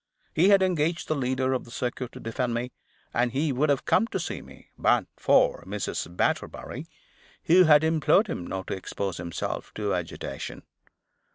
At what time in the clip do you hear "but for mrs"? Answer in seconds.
4.75-6.17